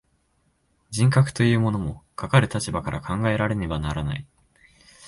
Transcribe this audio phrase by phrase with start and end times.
[0.89, 4.25] 人格というものも、かかる立場から考えられねばならない。